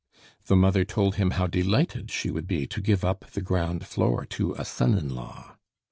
The 0.47 0.55
mother 0.55 0.83
told 0.83 1.17
him 1.17 1.29
how 1.29 1.45
delighted 1.45 2.09
she 2.09 2.31
would 2.31 2.47
be 2.47 2.65
to 2.65 2.81
give 2.81 3.05
up 3.05 3.19
the 3.33 3.41
ground 3.43 3.85
floor 3.85 4.25
to 4.31 4.55
a 4.55 4.65
son 4.65 4.97
in 4.97 5.13
law. 5.13 5.57